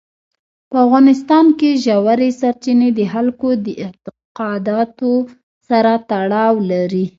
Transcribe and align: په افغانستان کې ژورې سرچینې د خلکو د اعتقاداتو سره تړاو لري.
په 0.69 0.77
افغانستان 0.85 1.45
کې 1.59 1.69
ژورې 1.85 2.29
سرچینې 2.39 2.89
د 2.93 2.99
خلکو 3.13 3.47
د 3.65 3.67
اعتقاداتو 3.83 5.11
سره 5.69 5.93
تړاو 6.09 6.53
لري. 6.71 7.05